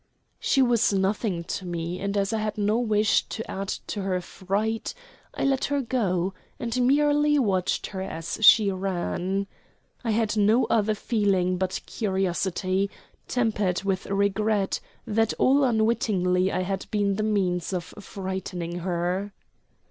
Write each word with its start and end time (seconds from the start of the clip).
She 0.39 0.63
was 0.63 0.91
nothing 0.91 1.43
to 1.43 1.63
me, 1.63 1.99
and 1.99 2.17
as 2.17 2.33
I 2.33 2.39
had 2.39 2.57
no 2.57 2.79
wish 2.79 3.21
to 3.25 3.45
add 3.51 3.67
to 3.85 4.01
her 4.01 4.19
fright, 4.19 4.95
I 5.35 5.43
let 5.43 5.65
her 5.65 5.79
go, 5.83 6.33
and 6.59 6.87
merely 6.87 7.37
watched 7.37 7.85
her 7.85 8.01
as 8.01 8.39
she 8.43 8.71
ran. 8.71 9.45
I 10.03 10.09
had 10.09 10.35
no 10.35 10.65
other 10.71 10.95
feeling 10.95 11.59
but 11.59 11.79
curiosity, 11.85 12.89
tempered 13.27 13.83
with 13.83 14.07
regret 14.07 14.79
that 15.05 15.35
all 15.37 15.63
unwittingly 15.63 16.51
I 16.51 16.61
had 16.61 16.87
been 16.89 17.17
the 17.17 17.21
means 17.21 17.71
of 17.71 17.83
frightening 17.99 18.79
her. 18.79 19.31